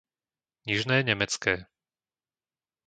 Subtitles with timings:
[0.65, 1.53] Nižné Nemecké